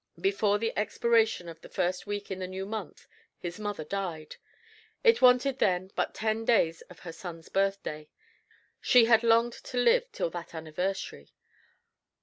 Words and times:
Before 0.19 0.57
the 0.57 0.75
expiration 0.75 1.47
of 1.47 1.61
the 1.61 1.69
first 1.69 2.07
week 2.07 2.31
in 2.31 2.39
the 2.39 2.47
new 2.47 2.65
month 2.65 3.05
his 3.37 3.59
mother 3.59 3.83
died. 3.83 4.37
It 5.03 5.21
wanted 5.21 5.59
then 5.59 5.91
but 5.95 6.15
ten 6.15 6.43
days 6.43 6.81
of 6.89 7.01
her 7.01 7.11
son's 7.13 7.49
birthday. 7.49 8.09
She 8.81 9.05
had 9.05 9.21
longed 9.21 9.53
to 9.53 9.77
live 9.77 10.11
till 10.11 10.31
that 10.31 10.55
anniversary. 10.55 11.35